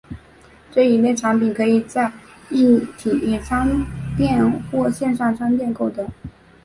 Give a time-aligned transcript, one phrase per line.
[0.71, 2.11] 这一类产品可以在
[2.49, 3.85] 硬体商
[4.17, 6.09] 店或线上商店购得。